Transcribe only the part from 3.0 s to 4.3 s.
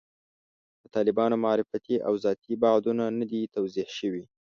نه دي توضیح شوي.